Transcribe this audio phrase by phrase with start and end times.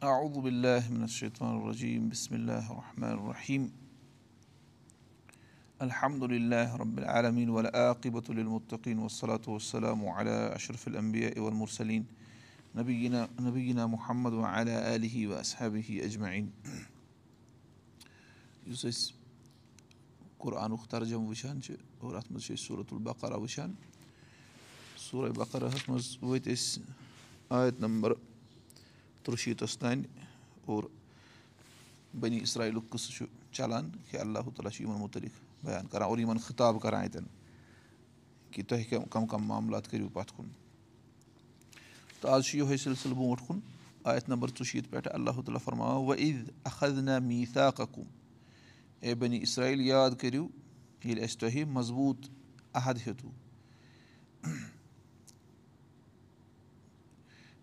[0.00, 2.08] أعوذ بالله من الشيطان الرجيم.
[2.08, 3.72] بسم الله الرحمن الرحيم.
[5.82, 12.06] الحمد لله رب العالمين والعاقبة للمتقين والصلاة والسلام على أشرف الأنبياء والمرسلين
[12.74, 16.48] نبينا نبينا محمد وعلى آله وأصحابه أجمعين.
[18.72, 19.12] یُس أسۍ
[20.40, 23.74] قُرآنُک ترجم وٕچھان چھِ اور اَتھ منٛز چھِ أسۍ صوٗرت البقرا وٕچھان
[24.96, 26.80] صوٗرہ بقراہَس منٛز وٲتۍ أسۍ
[27.80, 28.12] نمبر
[29.24, 30.02] تُرٛشیٖتَس تانۍ
[30.66, 30.84] اور
[32.20, 36.38] بٔنی اِسرایلُک قٕصہٕ چھُ چلان کہِ اللہ تعالیٰ چھُ یِمن مُتعلِق بیان کران اور یِمن
[36.38, 37.26] خطاب کران اَتٮ۪ن
[38.50, 40.48] کہِ تۄہہِ کَم کَم معاملات کٔرِو پَتھ کُن
[42.20, 43.60] تہٕ آز چھُ یِہوے سِلسِلہٕ برونٛٹھ کُن
[44.04, 48.02] آیت نمبر ژُشیٖتھ پٮ۪ٹھ اللہ تعالیٰ فرماوان وَ عیٖد احد نہ میٖتا کَکُم
[49.00, 50.46] اے بٔنی اِسرایل یاد کٔرِو
[51.04, 52.28] ییٚلہِ اَسہِ تۄہہِ مضبوٗط
[52.74, 53.30] عحد ہیوٚتوُ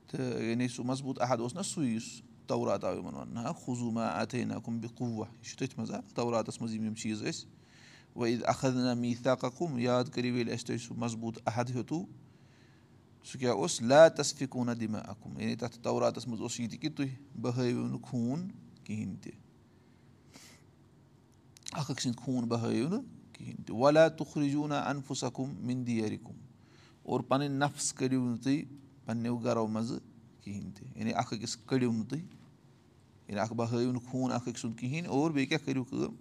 [0.08, 2.10] تہٕ یعنی سُہ مضبوٗط عحد اوس نہ سُے یُس
[2.48, 5.92] تورات آو یِمن وَننہٕ ہا خُزوٗما اَتھے نہ کُم بہِ قُوا یہِ چھُ تٔتھۍ منٛز
[6.16, 7.46] توراتَس منٛز یِم یِم چیٖز ٲسۍ
[8.16, 12.04] وۄنۍ عیٖد احد نہ میٖتا کَکُم یاد کٔرِو ییٚلہِ اَسہِ تۄہہِ سُہ مضبوٗط عحد ہیوٚتوُ
[13.28, 16.96] سُہ کیٛاہ اوس لا تصفِکوٗنہ دِمہ اکُم یعنی تَتھ توراتَس منٛز اوس یہِ تہِ کہِ
[16.96, 17.10] تُہۍ
[17.42, 18.48] بہٲیِو نہٕ خوٗن
[18.84, 19.32] کِہیٖنۍ تہِ
[21.74, 26.36] اکھ أکۍ سٕنٛدۍ خوٗن بہٲیِو نہٕ کِہیٖنۍ تہِ ولا تُخرِجوٗنا اَنفُسکُم مِندیرِکُم
[27.04, 28.64] اور پَنٕنۍ نفس کٔرِو نہٕ تُہۍ
[29.08, 30.00] پنٕنیو گرو منٛزٕ
[30.44, 32.22] کِہیٖنۍ تہِ یعنی اکھ أکِس کٔڑِو نہٕ تُہۍ
[33.28, 36.16] یعنی اکھ بہٲیِو نہٕ خوٗن اکھ أکۍ سُنٛد کِہیٖنۍ اور بیٚیہِ کیٛاہ کٔرِو کٲم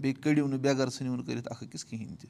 [0.00, 2.28] بیٚیہِ کٔڑِو نہٕ بےٚ گَر ژھٕنِو نہٕ کٔرِتھ اکھ أکِس کِہیٖنۍ تہِ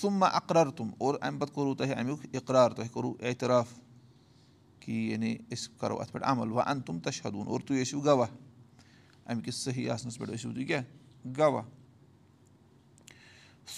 [0.00, 3.74] سُمہ اقرار تِم اور اَمہِ پَتہٕ کوٚروٕ تۄہہِ اَمیُک اِقرار تۄہہِ کوٚروٕ اعتراف
[4.80, 8.28] کہِ یعنی أسۍ کَرو اَتھ پٮ۪ٹھ عمل وۄنۍ اَن تِم تَشہدوٗن اور تُہۍ ٲسِو گواہ
[9.26, 10.82] اَمہِ کِس صحیح آسنَس پٮ۪ٹھ ٲسِو تُہۍ کیٛاہ
[11.38, 11.62] گواہ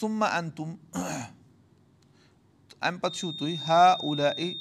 [0.01, 0.75] سُمہ اَن تِم
[2.81, 4.53] اَمہِ پَتہٕ چھُو تُہۍ ہا اوٗلا اے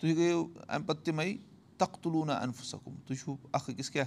[0.00, 1.36] تُہۍ گٔیو اَمہِ پَتہٕ تِمے
[1.78, 4.06] تختُلوٗنا اَنفُسکُم تُہۍ چھُو اکھ أکِس کیٛاہ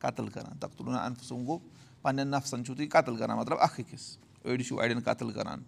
[0.00, 1.58] قتٕل کَران تختُلوٗنا اَنفُسکُم گوٚو
[2.02, 5.62] پنٕنٮ۪ن نفسَن چھُو تُہۍ قتٕل کَران مطلب اکھ أکِس أڑۍ چھُو اَڑٮ۪ن قتٕل کَران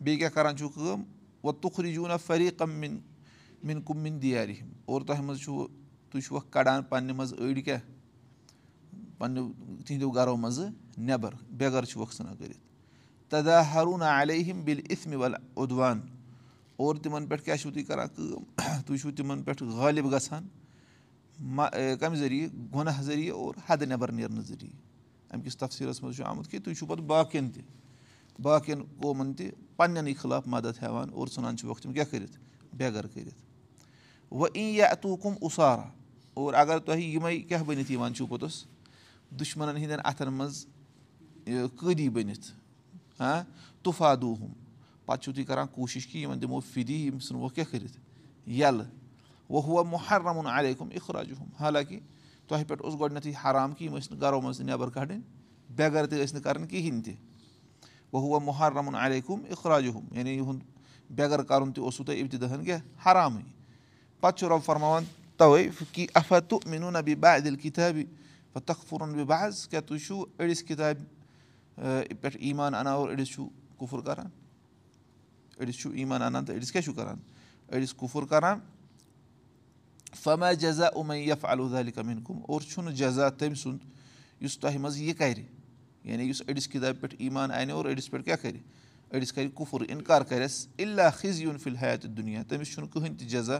[0.00, 1.02] بیٚیہِ کیٛاہ کَران چھُو کٲم
[1.42, 2.98] وۄنۍ تُخرِجوٗنا فریٖقم مِن
[3.62, 5.66] مِن کُم مِن دیارِم اور تۄہہِ منٛز چھُو
[6.10, 7.80] تُہۍ چھُوکھ کَڑان پنٕنہِ منٛز أڑۍ کیٛاہ
[9.18, 9.50] پنٕنیو
[9.86, 10.68] تِہنٛدیو گرو منٛزٕ
[10.98, 12.60] نٮ۪بر بےٚ گَر چھُوکھ ژھٕنان کٔرِتھ
[13.28, 16.00] تدا ہروٗنا علیہم بِل اِتھمہِ وَل اُدوان
[16.80, 18.42] اور تِمن پٮ۪ٹھ کیٛاہ چھُو تُہۍ کران کٲم؟
[18.86, 20.46] تُہۍ چھُو تِمن پٮ۪ٹھ غٲلِب گژھان
[22.00, 24.76] کَمہِ ذٔریعہٕ؟ گۄناہ ذٔریعہٕ اور حدٕ نٮ۪بر نیرنہٕ ذٔریعہٕ۔
[25.30, 27.62] اَمہِ کِس تفصیٖلَس منٛز چھُ آمُت کہِ تُہۍ چھُو پَتہٕ باقین تہِ
[28.38, 32.38] باقین قومَن تہِ پنٕنٮ۪نٕے خٕلاف مدد ہیٚوان اور ژھٕنان چھِوکھ تِم کیٛاہ کٔرِتھ؟
[32.76, 33.38] بےٚ گَر کٔرِتھ۔
[34.30, 35.82] وۄنۍ ای یا اَتوٗ اُسارا
[36.34, 38.64] اور اگر تۄہہِ یِمے کیٛاہ بٔنِتھ یِوان چھُو پوٚتُس؟
[39.30, 40.66] دُشمَنن ہِنٛدٮ۪ن اَتھن منٛز
[41.76, 42.50] قٲدی بٔنِتھ
[43.20, 43.42] ہاں
[43.82, 44.52] طُفادوٗ ہُم
[45.10, 47.96] پَتہٕ چھُو تُہۍ کران کوٗشِش کہِ یِمن دِمو فِری یِم ژھٕنوکھ کیٛاہ کٔرِتھ
[48.46, 48.86] یَلہٕ
[49.50, 51.98] وۄنۍ ہُہ مُحرمُن علیکُم اِخراجُ ہُم حالانکہِ
[52.48, 55.20] تۄہہِ پٮ۪ٹھ اوس گۄڈٕنیٚتھٕے حرام کہِ یِم ٲسۍ نہٕ گرو منٛز تہِ نٮ۪بر کَڑٕنۍ
[55.76, 57.14] بےٚ گَر تہِ ٲسۍ نہٕ کَرٕنۍ کِہینۍ تہِ
[58.12, 60.62] وۄنۍ ہُہ مُحرمُن علیکُم اِخراجُ ہُم یعنی یِہُنٛد
[61.16, 63.42] بےٚ گَر کَرُن تہِ اوسوُ تۄہہِ اِبتِداہن کیٛاہ حرامٕے
[64.20, 65.04] پَتہٕ چھُ رۄب فرماوان
[65.36, 68.04] تَوے کہِ اَفا تہٕ میٖنو نہ بیٚیہِ بادِل کِتابہِ
[68.66, 71.04] تخ پھوٗرُن بیٚیہِ بہٕ حظ کیٛاہ تُہۍ چھُو أڑِس کِتابہِ
[72.20, 73.48] پٮ۪ٹھ ایٖمان اَنان اور أڑِس چھُو
[73.78, 74.28] کُفُر کَران
[75.60, 77.18] أڑِس چھُو ایٖمان اَنان تہٕ أڑِس کیٛاہ چھُو کَران
[77.72, 78.58] أڑِس کُفُر کَران
[80.22, 85.14] فما جزا اُمیف الودالہِ کَمِن کُم اور چھُنہٕ جزا تٔمۍ سُنٛد یُس تۄہہِ منٛز یہِ
[85.18, 85.42] کَرِ
[86.04, 88.56] یعنی یُس أڑِس کِتابہِ پٮ۪ٹھ ایٖمان اَنہِ اور أڑِس پٮ۪ٹھ کیٛاہ کَرِ
[89.14, 93.58] أڑِس کَرِ کُفُر اِنکار کَرٮ۪س اللہ خِز یُن فِلحیات دُنیا تٔمِس چھُنہٕ کٕہٕنۍ تہِ جزا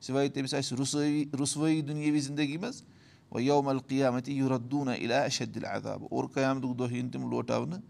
[0.00, 2.82] سِوے تٔمِس آسہِ رُسٲیی رُسوٲیی دُنیٲوی زندگی منٛز
[3.30, 7.80] وۄنۍ یوم قیامتِ یوٗردوٗنا اِلا اشدِل عذاب اور قیامتُک دۄہ یِن تِم لوٹاونہٕ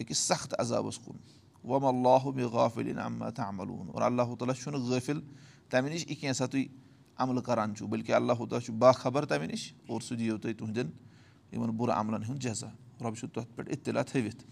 [0.00, 1.16] أکِس سخت عذابَس کُن
[1.64, 5.20] وم اللہُ بہِ غافِل احمد عملوٗن اور اللہ تعالیٰ چھُنہٕ غٲفِل
[5.70, 6.66] تَمہِ نِش یہِ کینٛژھا تُہۍ
[7.18, 10.90] عملہٕ کران چھُو بٔلکہِ اللہ تعالیٰ چھُ باخبر تَمہِ نِش اور سُہ دِیو تۄہہِ تُہنٛدٮ۪ن
[11.52, 12.68] یِمن بُرٕ عملن ہُنٛد جزا
[13.00, 14.44] رۄب چھُ تَتھ پٮ۪ٹھ اطلاع تھٲوِتھ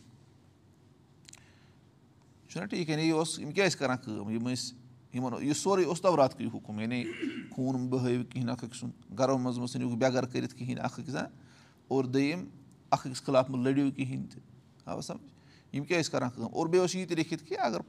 [2.48, 4.74] چھُنہ ٹھیٖک یعنی یہِ اوس یِم کیٛاہ ٲسۍ کران کٲم یِم ٲسۍ
[5.14, 7.02] یِمن یہِ سورُے اوس توراتکُے حُکُم یعنی
[7.50, 11.00] خوٗن بہٲیِو کِہینۍ اکھ أکۍ سُنٛد گرو منٛز مہ ژھٕنِو بےٚ گَر کٔرِتھ کِہینۍ اکھ
[11.00, 11.16] أکِس
[11.88, 12.44] اور دوٚیِم
[12.90, 14.40] اکھ أکِس خٕلاف مہ لٔڑِو کِہینۍ تہِ
[14.84, 15.37] آو سَمجھ
[15.72, 17.80] یِم کیٛاہ ٲسۍ کران کٲم؟ اور بیٚیہِ اوس یہِ تہِ لیٚکھِتھ کہِ اگر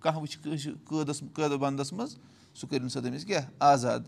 [0.00, 2.16] کانٛہہ وٕچھِ کٲنٛسہِ قٲدَس قٲدٕ بنٛدَس منٛز
[2.54, 4.00] سُہ کٔرِنۍ سا تٔمِس کیٛاہ؟ آزاد۔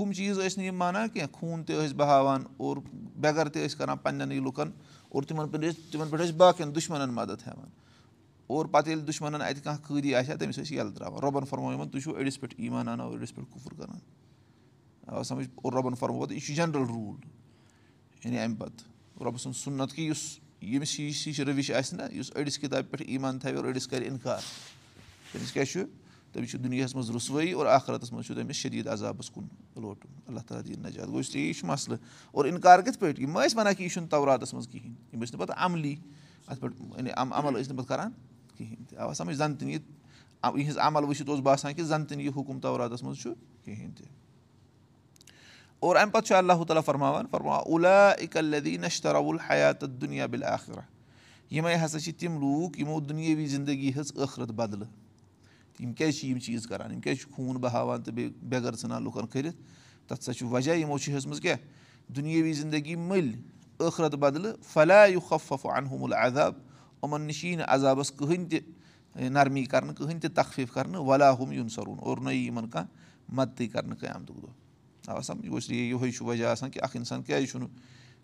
[0.00, 2.76] ہُم چیٖز ٲسۍ نہٕ یِم مانان کینٛہہ۔ خوٗن تہِ ٲسۍ بہاوان اور
[3.20, 4.70] بےٚ گَر تہِ ٲسۍ کَران پنٛنٮ۪نٕے لُکَن
[5.08, 7.68] اور تِمَن پٮ۪ٹھ ٲسۍ تِمَن پٮ۪ٹھ ٲسۍ باقٕیَن دُشمَنَن مَدَد ہٮ۪وان
[8.46, 11.72] اور پَتہٕ ییٚلہِ دُشمَنَن اَتہِ کانٛہہ قٲدی آسہِ ہا تٔمِس ٲسۍ یَلہٕ ترٛاوان۔ رۄبَن فرمو
[11.72, 13.98] یِمَن تُہۍ چھُو أڑِس پٮ۪ٹھ ایٖمان اَنان أڑِس پٮ۪ٹھ کُفُر کَران
[15.06, 17.28] آ سَمٕجھ اور رۄبَن فرمو پَتہٕ یہِ چھُ جَنرَل روٗل
[18.24, 18.86] یعنی اَمہِ پَتہٕ
[19.20, 23.02] رۄبہٕ سُنٛد سُنت کہِ یُس ییٚمِس ہِش ہِش رٔوِش آسہِ نہ یُس أڑِس کِتابہِ پٮ۪ٹھ
[23.06, 24.40] ایٖمان تھاوِ اور أڑِس کَرِ اِنکار۔
[25.32, 25.80] تٔمِس کیٛاہ چھُ؟
[26.32, 29.44] تٔمِس چھُ دُنیاہَس منٛز رُسوٲیی اور آخرَتَس منٛز چھُ تٔمِس شدیٖد عذابَس کُن
[29.76, 31.98] لوٹُن۔ اللہ تعالیٰ دِیِن نجات۔ گوٚو اس لیے یہِ چھُ مَسلہٕ۔
[32.30, 35.32] اور اِنکار کِتھ پٲٹھۍ؟ یِم ٲسۍ وَنان کہِ یہِ چھُنہٕ توراتَس منٛز کِہیٖنۍ یِم ٲسۍ
[35.32, 35.96] نہٕ پَتہٕ عملی
[36.46, 38.10] اَتھ پٮ۪ٹھ یعنی عمل ٲسۍ نہٕ پَتہٕ کَران
[38.56, 39.80] کِہیٖنۍ۔ تہِ آو سَمٕجھ زَن تہِ یہِ
[40.44, 43.30] یِہٕنٛز عمل وٕچھِتھ اوس باسان کہِ زَن تہِ نہٕ یہِ حُکُم توراتَس منٛز چھُ
[43.64, 44.06] کِہیٖنۍ تہِ
[45.80, 50.80] اور اَمہِ پَتہٕ چھُ اللہ تعالیٰ فرماوان فرماوان اولا اِکلدی نشتراوُل حیات دُنیا بِل آخرا
[51.50, 54.88] یِمے ہسا چھِ تِم لوٗکھ یِمو دُنیٲوی زندگی ہٕنٛز ٲخرت بدلہٕ
[55.80, 58.76] یِم کیازِ چھِ یِم چیٖز کران یِم کیازِ چھِ خوٗن بہاوان تہٕ بیٚیہِ بےٚ گَر
[58.76, 59.56] ژھٕنان لُکن کٔرِتھ
[60.08, 61.56] تَتھ ہسا چھُ وجہ یِمو چھِ ہیٚژمٕژ کیاہ
[62.14, 63.32] دُنیٲوی زندگی مٔلۍ
[63.80, 66.54] ٲخرت بدلہٕ فلیو خف انہُمُل عذاب
[67.02, 71.68] یِمن نِش یی نہٕ عذابس کٕہٕنۍ تہِ نرمی کرنہٕ کٕہٕنۍ تہِ تخفیٖف کرنہٕ ولاہُم یُن
[71.68, 74.67] سرُن اور نہ یی یِمن کانٛہہ مدتٕے کرنہٕ قیامتُک دۄہ
[75.08, 77.68] اَوا سَمجھ گوٚو یِہوے چھُ وجہ آسان کہِ اکھ اِنسان کیازِ چھُنہٕ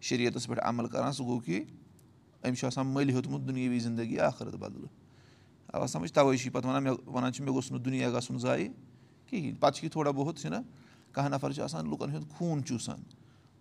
[0.01, 1.65] شریعتس پٮ۪ٹھ عمل کران؟ سُہ گوٚو کہِ
[2.47, 4.89] أمِس چھُ آسان مٔلۍ ہیوٚتمُت دُنیٲوی زندگی آخرت بدلہٕ۔
[5.75, 8.39] اَوا سَمجھ؟ تَوے چھُ یہِ پَتہٕ وَنان مےٚ وَنان چھِ مےٚ گوٚژھ نہٕ دُنیا گژھُن
[8.39, 8.69] ضایہِ
[9.27, 10.57] کِہیٖنۍ۔ پَتہٕ چھُ یہِ تھوڑا بہت چھُنہ
[11.13, 12.99] کانٛہہ نَفر چھُ آسان لُکن ہُنٛد خوٗن چوٗسان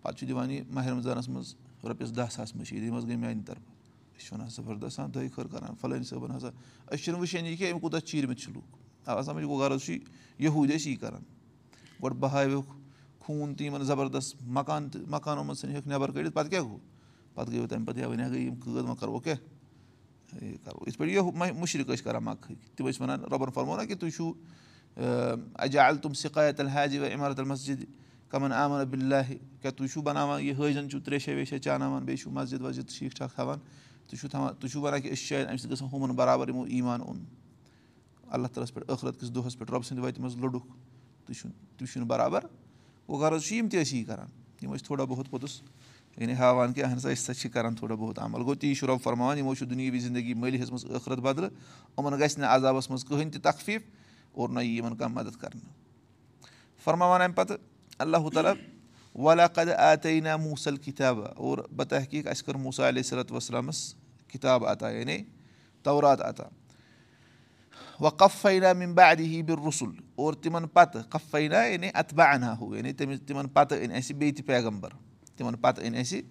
[0.02, 1.54] پَتہٕ چھُ دِوان یہِ ماہِ رمضانَس منٛز
[1.84, 3.74] رۄپیَس دہ ساس مٔشیٖد یِم حظ گٔے میانہِ طرفہٕ۔
[4.16, 7.72] أسۍ چھِ وَنان زَبردست دۄیہِ خٲر کَران فلٲنۍ صٲبَن ہسا أسۍ چھِنہٕ وٕچھان یہِ کینٛہہ
[7.72, 8.76] أمۍ کوٗتاہ چیٖرمٕتۍ چھِ لُکھ۔
[9.08, 9.98] اَوا سَمجھ؟ گوٚو غرض چھُے
[10.38, 11.22] یہوٗدۍ ٲسۍ یی کَران۔
[12.02, 12.83] گۄڈٕ بہاوکھ
[13.24, 16.78] خوٗن تہِ یِمن زَبردست مکان تہٕ مکانو منٛز ژھٕنہِ ہیٚکھ نٮ۪بر کٔڑِتھ پَتہٕ کیاہ گوٚو
[17.34, 20.98] پَتہٕ گٔیو تَمہِ پَتہٕ یا وۄنۍ گٔے یِم قٲد وۄنۍ کَرو کیٛاہ یہِ کَرو یِتھ
[20.98, 24.32] پٲٹھۍ یہِ مُشرِق ٲسۍ کَران مکہٕکۍ تِم ٲسۍ وَنان رۄبَن فرمو نہ کہِ تُہۍ چھُو
[25.66, 27.84] اجال تِم سِقایت الحاجِ و عمارت المسجِد
[28.30, 32.30] کَمن عامر بِلّہ کیٛاہ تُہۍ چھُو بَناوان یہِ حٲجن چھُو تریشا ویشا چاناوان بیٚیہِ چھُو
[32.30, 33.58] مسجِد وَسجِد ٹھیٖک ٹھاک تھاوان
[34.06, 36.48] تُہۍ چھُو تھاوان تُہۍ چھُو وَنان کہِ أسۍ چھِ شاید اَمہِ سۭتۍ گژھان ہُمَن برابر
[36.48, 37.24] یِمو ایٖمان اوٚن
[38.28, 40.66] اللہ تعالیٰ ہَس پٮ۪ٹھ ٲخرت کِس دۄہَس پٮ۪ٹھ رۄبہٕ سٕنٛدِ وَتہِ منٛز لوٚڑُکھ
[41.26, 42.44] تُہۍ چھُو تُہۍ چھُو نہٕ برابر
[43.08, 44.28] گوٚو غرض چھُ یِم تہِ ٲسۍ یی کَران
[44.62, 45.60] یِم ٲسۍ تھوڑا بہت پوٚتُس
[46.16, 48.86] یعنی ہاوان کہِ اہن سا أسۍ ہسا چھِ کَران تھوڑا بہت عمل گوٚو تی چھُ
[48.86, 51.50] رۄب فرماوان یِمو چھُ دُنیٲوی زندگی مٔلۍ ہیٚژمٕژ ٲخرت بدلہٕ
[51.98, 53.82] یِمَن گژھِ نہٕ عذابَس منٛز کٕہٕنۍ تہِ تخفیٖف
[54.32, 55.72] اور نہ یی یِمَن کانٛہہ مدد کَرنہٕ
[56.84, 57.58] فرماوان اَمہِ پَتہٕ
[57.98, 58.54] اللہُ تعالیٰ
[59.14, 63.94] ولا قد آتعیٖنا موٗسل کِتابہ اور بہ تحقیٖق اَسہِ کٔر موٗسا علیہ صلاتُ وسلامَس
[64.28, 65.18] کِتاب عطا یعنی
[65.82, 66.44] تورات عطا
[68.00, 72.92] وَ کفینا مِم بادی بِر رسُل اور تِمن پتہٕ کفینا یعنی اتبا اَنا ہُہ یعنی
[72.92, 74.90] تٔمِس تِمن پتہٕ أنۍ اَسہِ بیٚیہِ تہِ پیغمبر
[75.36, 76.22] تِمن پتہٕ أنۍ اَسہِ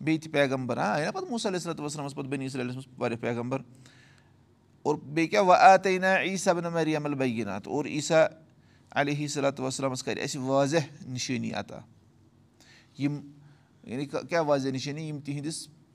[0.00, 3.20] بیٚیہِ تہِ پیغمبر ہا یا پَتہٕ موٗسا علیہ صلاتُ وسلامَس پَتہٕ بٔنی صلیس منٛز واریاہ
[3.20, 3.62] پیغمبر
[4.82, 8.26] اور بیٚیہِ کیاہ وَ آتعیٖنا عیٖسا بِن مریٖم البیٖنات اور عیٖسا
[8.90, 10.04] علیہ صلاتُ وسلامَس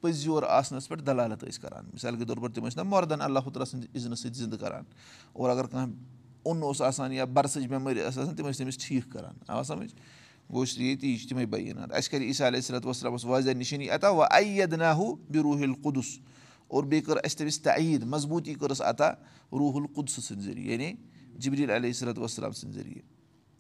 [0.04, 3.22] پٔزۍ یور آسنَس پٮ۪ٹھ دلالت ٲسۍ کران۔ مِثال کے طور پر تِم ٲسۍ نہ مردن
[3.22, 4.84] اللہ تعالیٰ سٕنٛدِ اِذنہٕ سۭتۍ زِندٕ کران
[5.34, 5.96] اور اگر کانٛہہ
[6.44, 9.96] اوٚن اوس آسان یا برسٕچ بٮ۪مٲرۍ ٲس آسان تِم ٲسۍ تٔمِس ٹھیٖک کران۔ آ سَمجھ؟
[10.50, 13.90] گوٚو اس لیے تی چھِ تِمے بیان اَسہِ کَرِ عیٖسا علیہ صلاتُ وسلامَس واضح نِشٲنی
[13.90, 16.20] عطا وَ اَیَد نہ ہُہ بِروٗہِل قُدُس
[16.68, 19.12] اور بیٚیہِ کٔر اَسہِ تٔمِس تعیٖد مضبوٗطی کٔرٕس عطا
[19.52, 20.94] روٗحُل قُدسہٕ سٕنٛدِ ذٔریعہٕ یعنی
[21.38, 23.02] جبریٖل علیہ صلاتُ وسلام سٕنٛدِ ذٔریعہٕ۔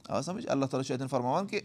[0.07, 1.60] آ سَمجھ؟ اللہ تعالیٰ چھُ اَتٮ۪ن فرماوان کہِ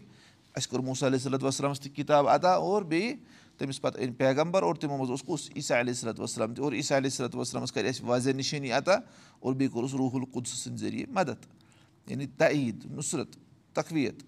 [0.55, 3.15] اَسہِ کوٚر موٗسا علیہ صلاتُ وسلامَس تہِ کِتاب عطا اور بیٚیہِ
[3.59, 6.73] تٔمِس پَتہٕ أنۍ پیغمبر اور تِمو منٛز اوس کُس عیٖسا علیہ صلاتُ وسلام تہِ اور
[6.73, 8.95] عیٖسا علیہ صلاتُ وسلامَس کَرِ اَسہِ واضح نِشٲنی عطا
[9.39, 11.45] اور بیٚیہِ کوٚرُس روٗحُل قُدسہٕ سٕنٛدِ ذٔریعہٕ مدد
[12.09, 13.35] یعنی تعیٖد نُصرت
[13.73, 14.23] تقویت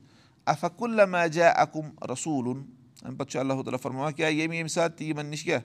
[0.45, 2.63] افق اللہ جا اکُم رسوٗلُن
[3.03, 5.59] اَمہِ پَتہٕ چھُ اللہ تعالیٰ فرماوان کیٛاہ ییٚمہِ ییٚمہِ ساتہٕ تہِ یِمن نِش کیاہ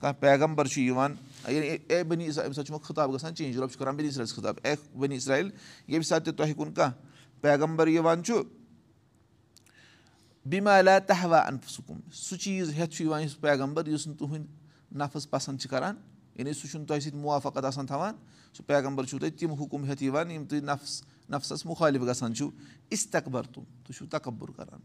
[0.00, 1.14] کانٛہہ پیغمبر چھُ یِوان
[1.48, 4.58] یعنی اے بٔنی اَمہِ ساتہٕ چھُ مےٚ خطاب گژھان چینٛج چھُ کران بٔنی اسرایلَس خطاب
[4.64, 5.50] اے بٔنی اسرایل
[5.88, 8.42] ییٚمہِ ساتہٕ تہِ تۄہہِ کُن کانٛہہ پیغمبر یِوان چھُ
[10.50, 14.46] بِمالا تہوا اَنفہٕ سکوٗن سُہ چیٖز ہیٚتھ چھُ یِوان یُس پیغمبر یُس نہٕ تُہُنٛد
[14.96, 15.94] نفٕظ پسنٛد چھِ کران
[16.34, 18.14] یعنی سُہ چھُنہٕ تۄہہِ سۭتۍ مُوافقت آسان تھاوان
[18.56, 22.50] سُہ پیغمبر چھُو تۄہہِ تِم حُکُم ہیٚتھ یِوان یِم تُہۍ نفٕس نفسَس مُخٲلِف گژھان چھُو
[22.88, 24.80] اِستقبر تِم تُہۍ چھُو تکبُر کران۔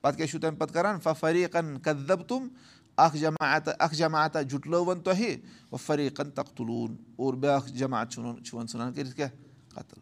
[0.00, 2.48] پَتہٕ کیاہ چھُو تَمہِ پَتہٕ کران؟ فریٖقن کدب تِم
[2.96, 5.36] اکھ جماعت اکھ جماعتہ جُٹلٲوَن تۄہہِ
[5.70, 9.30] وۄنۍ فریٖقن تختُلوٗن اور بیاکھ جماعت چھُ وۄنۍ ژھٕنان کٔرِتھ کیاہ؟
[9.68, 10.00] قتل۔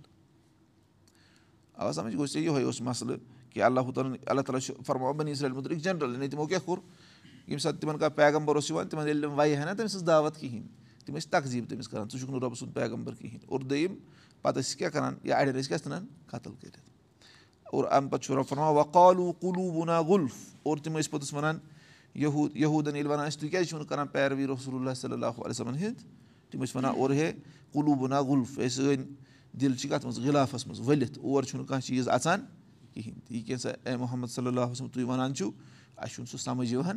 [1.75, 5.33] اَوا سَمجھ گوٚژھ ژےٚ یِہوے اوس مسلہٕ کہِ اللہ تعالیٰ اللہ تعالیٰ چھُ فرماوان بنی
[5.33, 9.23] مُتعلِق جنرل یعنی تِمو کیاہ کوٚر ییٚمہِ ساتہٕ تِمن کانٛہہ پیغمبر اوس یِوان تِمن ییٚلہِ
[9.23, 10.67] تِم وَیہِ ہا نہ تٔمۍ سٕنٛز دعوت کِہینۍ
[11.07, 13.95] تِم ٲسۍ تقزیٖب تٔمِس کران ژٕ چھُکھ نہٕ رۄبہٕ سُنٛد پیغمبر کِہینۍ اور دوٚیِم
[14.43, 16.79] پَتہٕ ٲسۍ کیاہ کران یا اَڑٮ۪ن ٲسۍ کیاہ ژھٕنان قتل کٔرِتھ
[17.73, 21.59] اور اَمہِ پَتہٕ چھُ رۄب فرماوان وقالوٗ قلوٗبُنا غُلف اور تِم ٲسۍ پوٚتُس وَنان
[22.15, 25.45] یہوٗد یہوٗدَن ییٚلہِ وَنان ٲسۍ تُہۍ کیازِ چھِو نہٕ کران پیروی رسول اللہ صلی اللہُ
[25.45, 26.05] علیہمن ہِنٛدۍ
[26.51, 27.33] تِم ٲسۍ وَنان اور ہے
[32.95, 35.51] کِہیٖنۍ تہِ یہِ کینٛژھا اے محمد صلی اللہُ وسلم تُہۍ وَنان چھِو؟
[35.97, 36.97] اَسہِ چھُنہٕ سُہ سَمٕجھ یِوان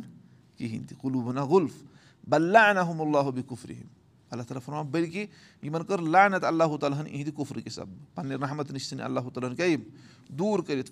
[0.56, 1.84] کِہیٖنۍ تہِ قلوٗبُنا غُلف۔
[2.28, 3.86] بلّہ انحم اللہ بہِ کُفرِم
[4.30, 5.26] اللہ تعالیٰ فرماوان بٔلکہِ
[5.62, 9.20] یِمن کٔر لانت اللہ تعالیٰ ہن یِہنٛدِ کُفرٕ کہِ سبب۔ پننہِ رحمت نِش ژھٕنۍ اللہ
[9.20, 9.80] تعالیٰ ہن کیاہ یِم؟
[10.28, 10.90] دوٗر کٔرِتھ۔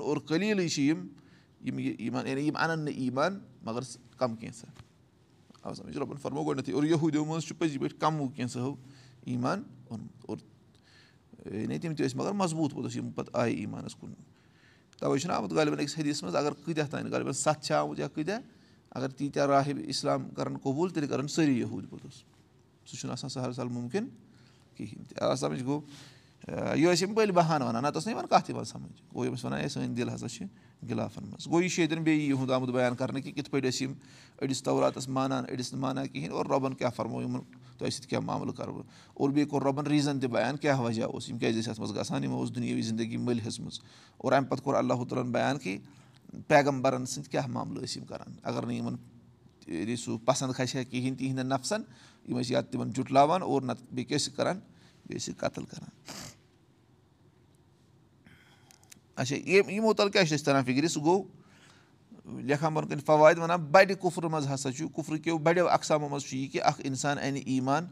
[0.00, 1.06] اور قلیٖلٕے چھِ یِم
[1.66, 3.80] یِم یِمن یعنی یِم اَنن نہٕ ایٖمان مگر
[4.16, 4.66] کَم کینٛژھا۔
[6.22, 8.74] فرمو گۄڈنیٚتھٕے اور یہوٗدیو منٛز چھُ پٔزی پٲٹھۍ کَموُ کینٛژھو
[9.24, 10.36] ایٖمان اوٚنمُت اور
[11.46, 14.12] یعنی تِم تہِ ٲسۍ مگر مضبوٗط پوٚتُس یِم پَتہٕ آیہِ ایٖمانَس کُن
[14.98, 18.08] تَوَے چھُنہ آمُت غالبن أکِس حدیٖثَس منٛز اگر کۭتیاہ تانۍ غالبن سَتھ چھِ آمُت یا
[18.08, 18.40] کۭتیاہ
[18.90, 22.14] اگر تیٖتیٛاہ راہِب اِسلام کَرَن قبوٗل تیٚلہِ کَرَن سٲری یہوٗدۍ پوٚتُس
[22.86, 24.06] سُہ چھُنہٕ آسان سہل سہل مُمکِن
[24.76, 25.80] کِہیٖنۍ تہِ آ سَمٕجھ گوٚو
[26.48, 29.34] یہِ ٲسۍ یِم پٔلۍ بہانہٕ وَنان نَتہٕ ٲس نہٕ یِوان کَتھ یِوان سَمٕجھ گوٚو یِم
[29.34, 30.44] ٲسۍ وَنان ہے سٲنۍ دِل ہسا چھِ
[30.88, 33.82] گِلافَن منٛز گوٚو یہِ چھُ ییٚتٮ۪ن بیٚیہِ یِہُنٛد آمُت بیان کَرنہٕ کہِ کِتھ پٲٹھۍ ٲسۍ
[33.82, 33.92] یِم
[34.42, 37.40] أڑِس توراتَس مانان أڑِس نہٕ مانان کِہیٖنۍ اور رۄبَن کیاہ فرمو یِمَن
[37.78, 41.04] تۄہہِ سۭتۍ کیاہ معاملہٕ کَرٕ بہٕ اور بیٚیہِ کوٚر رۄبَن ریٖزَن تہِ بیان کیاہ وجہ
[41.04, 43.80] اوس یِم کیازِ ٲسۍ اَتھ منٛز گژھان یِمو اوس دُنیٲوی زندگی مٔلۍ ہیٚژمٕژ
[44.18, 45.78] اور اَمہِ پَتہٕ کوٚر اللہُ تعالٰی بیان کہِ
[46.48, 48.96] پیغمبرَن سۭتۍ کیاہ معاملہٕ ٲسۍ یِم کَران اگر نہٕ یِمَن
[49.96, 51.82] سُہ پَسنٛد کھسہِ ہا کِہیٖنۍ تِہنٛدٮ۪ن نفسَن
[52.28, 54.60] یِم ٲسۍ یا تِمَن جُٹلاوان اور نَتہٕ بیٚیہِ کیاہ ٲسِکھ کَران
[55.38, 55.88] قتٕل کَران
[59.16, 61.22] اچھا یِمو تَل کیاہ چھِ أسۍ تَران فِکرِ سُہ گوٚو
[62.40, 66.22] لیکھان برونٛہہ کَنہِ فواد وَنان بَڑِ کُفرٕ منٛز ہسا چھُ کُفرٕ کیو بَڑیو اقسامو منٛز
[66.22, 67.86] چھُ یہِ کہِ اکھ اِنسان اَنہِ ایٖمان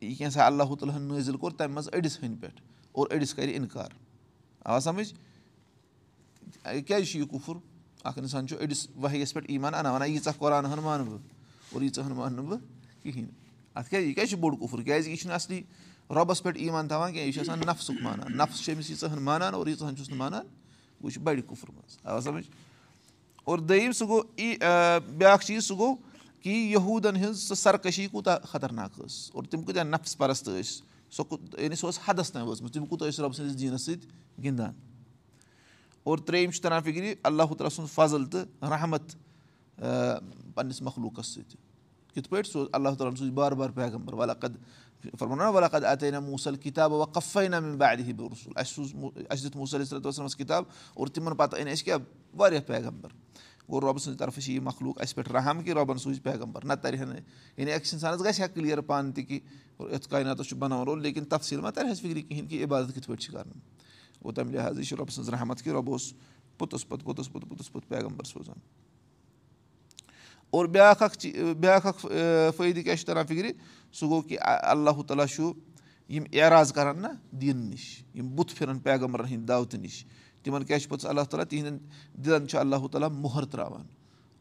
[0.00, 2.60] یہِ کیٛاہ اللہُ تعالیٰ ہَن نٲزِل کوٚر تَمہِ منٛز أڑِس ہٕنٛدۍ پٮ۪ٹھ
[2.92, 3.90] اور أڑِس کَرِ اِنکار
[4.64, 5.12] آ سَمٕجھ
[6.86, 7.56] کیازِ چھُ یہِ کُفُر
[8.04, 11.20] اکھ اِنسان چھُ أڑِس ؤہیَس پٮ۪ٹھ ایٖمان اَنان وَنان ییٖژاہ قۄران ہن مانہٕ بہٕ
[11.72, 12.60] اور ییٖژاہ ہن مانہٕ نہٕ بہٕ
[13.02, 13.45] کِہینۍ
[13.76, 15.62] اَتھ کیازِ یہِ کیازِ چھُ بوٚڑ کُفُر کیازِ یہِ چھُنہٕ اَصلی
[16.10, 19.22] رۄبَس پٮ۪ٹھ ایٖمان تھاوان کینٛہہ یہِ چھُ آسان نفسُک مانان نفس چھُ أمِس ییٖژاہ ہن
[19.22, 20.44] مانان اور ییٖژاہ ہن چھُس نہٕ مانان
[21.00, 22.46] گوٚو یہِ چھُ بَڑِ کُفُر منٛز آ سَمٕجھ
[23.44, 24.22] اور دوٚیِم سُہ گوٚو
[25.18, 25.94] بیٛاکھ چیٖز سُہ گوٚو
[26.42, 31.36] کہِ یہوٗدَن ہٕنٛز سۄ سرکٔشی کوٗتاہ خطرناک ٲس اور تِم کۭتیاہ نفس پَرست ٲسۍ سۄ
[31.58, 34.72] یعنی سۄ ٲس حدس تانۍ وٲژمٕژ تِم کوٗتاہ ٲسۍ رۄب سٕنٛدِس دیٖنَس سۭتۍ گِنٛدان
[36.02, 39.14] اور ترٛیٚیِم چھُ تَران فِکرِ اللہُ تعالیٰ سُنٛد فضل تہٕ رحمت
[40.54, 41.65] پنٕنِس مخلوٗقَس سۭتۍ
[42.16, 44.56] کِتھ پٲٹھۍ اوس اللہ تعالیٰ ہَن سوٗز بار بار پیغمبر وَلقد
[45.18, 48.94] فرمو نا وَلقد اَتے نا موٗسل کِتاب وقفے نا مےٚ بارِ ہِب رسوٗل اَسہِ سوٗز
[49.30, 51.98] اَسہِ دیُت موٗسل وسلمَس کِتاب اور تِمن پَتہٕ أنۍ اَسہِ کیاہ
[52.34, 53.08] واریاہ پیغمبر
[53.68, 56.72] گوٚو رۄبہٕ سٕنٛدِ طرفہٕ چھِ یہِ مخلوٗق اَسہِ پٮ۪ٹھ رحم کہِ رۄبَن سوٗز پیغمبر نہ
[56.82, 57.20] تَرِ ہا نہٕ
[57.56, 59.40] یعنی أکِس اِنسانَس گژھِ ہا کٕلیر پانہٕ تہِ کہِ
[59.92, 63.06] یَتھ کایناتَس چھُ بَناوُن رول لیکِن تَفصیٖل ما تَرِ ہا فِکرِ کِہیٖنۍ کہِ عبادت کِتھ
[63.06, 63.60] پٲٹھۍ چھِ کَرٕنۍ
[64.22, 66.12] گوٚو تَمہِ لِحاظ یہِ چھِ رۄبہٕ سٕنٛز رحمت کہِ رۄب اوس
[66.58, 68.85] پوٚتُس پوٚت پوٚتُس پوٚت پوٚتُس پوٚت پیغمبر سوزان
[70.50, 72.00] اور بیٛاکھ اکھ چیٖز بیٛاکھ اکھ
[72.56, 73.50] فٲیدٕ کیاہ چھُ تَران فِکرِ
[73.92, 75.52] سُہ گوٚو کہِ اللہُ تعالیٰ چھُ
[76.10, 77.08] یِم ایراز کَران نہ
[77.40, 77.84] دیٖنہٕ نِش
[78.14, 80.04] یِم بُتھ پھِرَن پیغمبرَن ہِنٛدۍ دعوتہٕ نِش
[80.42, 81.78] تِمَن کیٛاہ چھُ پوٚتُس اللہ تعالیٰ تِہنٛدٮ۪ن
[82.24, 83.86] دِلَن چھُ اللہُ تعالیٰ مۄہر ترٛاوان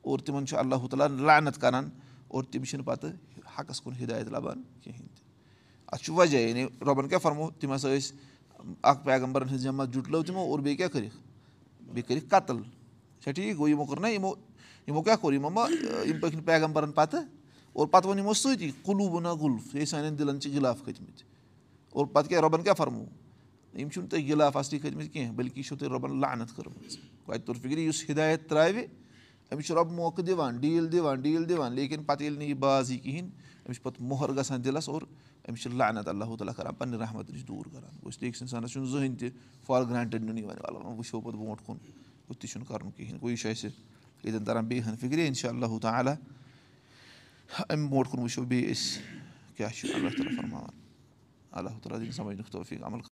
[0.02, 1.90] اور تِمَن چھُ اللہُ تعالیٰ لعنت کَران
[2.28, 3.12] اور تِم چھِنہٕ پَتہٕ
[3.60, 5.24] حقَس کُن ہِدایت لَبان کِہیٖنۍ تہِ
[5.88, 8.14] اَتھ چھُ وجہ یعنی رۄبَن کیاہ فرمو تِم ہسا ٲسۍ
[8.82, 11.16] اکھ پیغمبرَن ہٕنٛز جمع جُٹلٲو تِمو اور بیٚیہِ کیاہ کٔرِکھ
[11.94, 12.62] بیٚیہِ کٔرِکھ قتٕل
[13.22, 14.34] چھا ٹھیٖک گوٚو یِمو کوٚر نہ یِمو
[14.88, 17.24] یِمو کیاہ کوٚر یِمو ما یِم پٔکۍ نہٕ پیغمبرَن پَتہٕ
[17.74, 21.24] اور پَتہٕ ووٚن یِمو سۭتی کُلوٗ نہ گُلف ہے سانٮ۪ن دِلَن چھِ گِلاف کھٔتمٕتۍ
[21.92, 23.06] اور پَتہٕ کیاہ رۄبَن کیاہ فرمو
[23.74, 27.58] یِم چھِنہٕ تۄہہِ گِلاف اَصلی کھٔتمٕتۍ کینٛہہ بٔلکہِ چھُو تۄہہِ رۄبَن لعنت کٔرمٕژ وَتہِ توٚر
[27.62, 28.86] فِکرِ یُس ہِدایت ترٛاوِ
[29.51, 32.92] أمِس چھُ رۄبہٕ موقعہٕ دِوان ڈیٖل دِوان ڈیٖل دِوان لیکِن پَتہٕ ییٚلہِ نہٕ یہِ باز
[32.92, 33.30] یی کِہیٖنۍ
[33.65, 35.01] أمِس چھُ پَتہٕ موہر گژھان دِلَس اور
[35.50, 38.89] أمِس چھِ لعنت اللہُ تعالیٰ کَران پَننہِ رحمتہٕ نِش دوٗر کَران گوٚو أکِس اِنسانَس چھُنہٕ
[38.89, 39.30] زٕہٕنۍ تہِ
[39.65, 41.77] فار گرٛانٹِڈ نیُن یِوان وَلہٕ وٕچھو پَتہٕ برونٛٹھ کُن
[42.30, 43.72] ہُتہِ تہِ چھُنہٕ کَرُن کِہیٖنۍ گوٚو یہِ چھُ اَسہِ
[44.24, 46.15] ییٚتٮ۪ن تَران بیٚیہِ ہَن فِکرِ اِنشاء اللہُ تعالیٰ
[47.69, 49.00] اَمہِ برونٛٹھ کُن وٕچھو بیٚیہِ أسۍ
[49.55, 50.79] کیاہ چھُ اللہ تعالیٰ فرماوان
[51.51, 53.14] اللہ تعالیٰ دِنۍ سَمجھ توفیٖق عمل